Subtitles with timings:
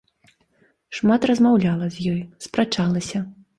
[0.99, 2.19] Шмат размаўляла з ёй,
[2.49, 3.25] спрачалася.